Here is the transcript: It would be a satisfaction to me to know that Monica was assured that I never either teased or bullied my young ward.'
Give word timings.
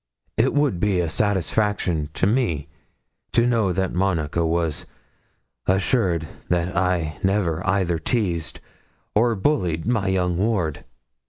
It 0.35 0.55
would 0.55 0.79
be 0.79 0.99
a 0.99 1.07
satisfaction 1.07 2.09
to 2.15 2.25
me 2.25 2.67
to 3.33 3.45
know 3.45 3.71
that 3.71 3.93
Monica 3.93 4.43
was 4.43 4.87
assured 5.67 6.27
that 6.49 6.75
I 6.75 7.19
never 7.21 7.63
either 7.67 7.99
teased 7.99 8.61
or 9.13 9.35
bullied 9.35 9.85
my 9.85 10.07
young 10.07 10.37
ward.' 10.37 10.83